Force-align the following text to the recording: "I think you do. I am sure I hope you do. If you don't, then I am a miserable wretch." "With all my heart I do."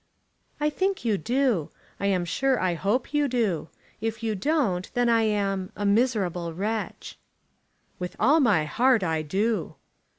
"I 0.59 0.71
think 0.71 1.05
you 1.05 1.15
do. 1.19 1.69
I 1.99 2.07
am 2.07 2.25
sure 2.25 2.59
I 2.59 2.73
hope 2.73 3.13
you 3.13 3.27
do. 3.27 3.69
If 4.01 4.23
you 4.23 4.33
don't, 4.33 4.91
then 4.95 5.09
I 5.09 5.21
am 5.21 5.71
a 5.75 5.85
miserable 5.85 6.55
wretch." 6.55 7.19
"With 7.99 8.15
all 8.19 8.39
my 8.39 8.65
heart 8.65 9.03
I 9.03 9.21
do." 9.21 9.75